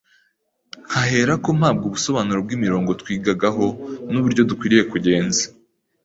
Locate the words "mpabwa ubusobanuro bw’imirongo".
1.59-2.89